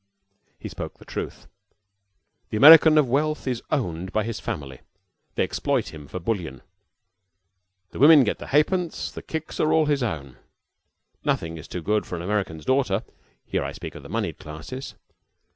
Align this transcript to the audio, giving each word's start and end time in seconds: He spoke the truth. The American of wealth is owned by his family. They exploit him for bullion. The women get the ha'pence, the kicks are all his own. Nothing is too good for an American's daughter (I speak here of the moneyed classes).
He 0.57 0.67
spoke 0.67 0.97
the 0.97 1.05
truth. 1.05 1.45
The 2.49 2.57
American 2.57 2.97
of 2.97 3.07
wealth 3.07 3.45
is 3.45 3.61
owned 3.69 4.11
by 4.11 4.23
his 4.23 4.39
family. 4.39 4.79
They 5.35 5.43
exploit 5.43 5.93
him 5.93 6.07
for 6.07 6.19
bullion. 6.19 6.63
The 7.91 7.99
women 7.99 8.23
get 8.23 8.39
the 8.39 8.47
ha'pence, 8.47 9.11
the 9.11 9.21
kicks 9.21 9.59
are 9.59 9.71
all 9.71 9.85
his 9.85 10.01
own. 10.01 10.37
Nothing 11.23 11.55
is 11.59 11.67
too 11.67 11.83
good 11.83 12.07
for 12.07 12.15
an 12.15 12.23
American's 12.23 12.65
daughter 12.65 13.03
(I 13.53 13.71
speak 13.73 13.93
here 13.93 13.99
of 13.99 14.03
the 14.03 14.09
moneyed 14.09 14.39
classes). 14.39 14.95